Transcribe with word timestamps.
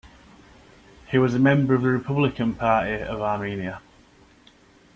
He 1.11 1.19
was 1.19 1.35
a 1.35 1.37
member 1.39 1.75
of 1.75 1.83
the 1.83 1.89
Republican 1.89 2.55
Party 2.55 3.03
of 3.03 3.21
Armenia. 3.21 3.83